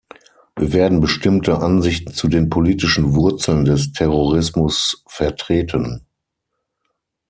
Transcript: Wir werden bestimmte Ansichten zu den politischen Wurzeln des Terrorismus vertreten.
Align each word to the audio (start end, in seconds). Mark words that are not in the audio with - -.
Wir 0.55 0.73
werden 0.73 0.99
bestimmte 0.99 1.59
Ansichten 1.59 2.11
zu 2.11 2.27
den 2.27 2.49
politischen 2.49 3.13
Wurzeln 3.13 3.65
des 3.65 3.91
Terrorismus 3.91 5.03
vertreten. 5.05 6.07